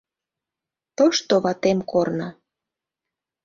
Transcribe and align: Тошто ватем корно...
Тошто 0.97 1.33
ватем 1.43 1.79
корно... 1.91 2.29